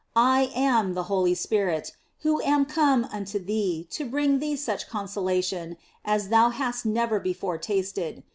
I 0.15 0.49
am 0.55 0.95
the 0.95 1.03
Holy 1.03 1.35
Spirit, 1.35 1.95
who 2.21 2.41
am 2.41 2.65
come 2.65 3.05
unto 3.13 3.37
thee 3.37 3.87
to 3.91 4.03
bring 4.03 4.39
thee 4.39 4.55
such 4.55 4.87
consolation 4.89 5.77
as 6.03 6.29
thou 6.29 6.49
hast 6.49 6.87
never 6.87 7.19
before 7.19 7.59
tasted. 7.59 8.23